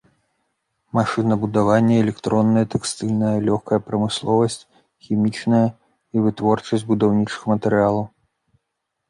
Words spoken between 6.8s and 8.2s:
будаўнічых матэрыялаў.